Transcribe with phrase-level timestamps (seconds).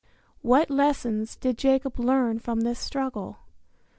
[0.41, 3.37] What lessons did Jacob learn from this struggle?